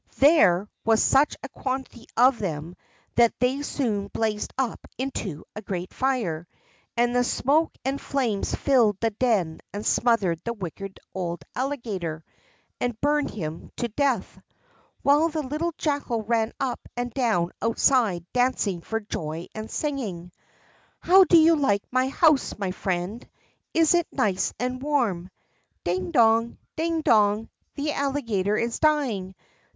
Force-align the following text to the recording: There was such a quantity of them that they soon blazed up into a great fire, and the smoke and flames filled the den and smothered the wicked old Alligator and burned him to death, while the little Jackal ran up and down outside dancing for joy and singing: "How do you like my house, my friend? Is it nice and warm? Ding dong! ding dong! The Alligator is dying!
There 0.17 0.67
was 0.83 1.03
such 1.03 1.37
a 1.43 1.49
quantity 1.49 2.07
of 2.17 2.39
them 2.39 2.75
that 3.13 3.35
they 3.39 3.61
soon 3.61 4.07
blazed 4.07 4.51
up 4.57 4.87
into 4.97 5.45
a 5.55 5.61
great 5.61 5.93
fire, 5.93 6.47
and 6.97 7.15
the 7.15 7.23
smoke 7.23 7.73
and 7.85 8.01
flames 8.01 8.55
filled 8.55 8.99
the 8.99 9.11
den 9.11 9.59
and 9.71 9.85
smothered 9.85 10.41
the 10.43 10.53
wicked 10.53 10.99
old 11.13 11.43
Alligator 11.55 12.23
and 12.79 12.99
burned 12.99 13.29
him 13.29 13.69
to 13.77 13.89
death, 13.89 14.41
while 15.03 15.29
the 15.29 15.43
little 15.43 15.71
Jackal 15.77 16.23
ran 16.23 16.51
up 16.59 16.79
and 16.97 17.13
down 17.13 17.51
outside 17.61 18.25
dancing 18.33 18.81
for 18.81 19.01
joy 19.01 19.49
and 19.53 19.69
singing: 19.69 20.31
"How 20.99 21.25
do 21.25 21.37
you 21.37 21.55
like 21.55 21.83
my 21.91 22.07
house, 22.07 22.57
my 22.57 22.71
friend? 22.71 23.29
Is 23.71 23.93
it 23.93 24.07
nice 24.11 24.51
and 24.59 24.81
warm? 24.81 25.29
Ding 25.83 26.09
dong! 26.09 26.57
ding 26.75 27.01
dong! 27.01 27.49
The 27.75 27.91
Alligator 27.91 28.57
is 28.57 28.79
dying! 28.79 29.35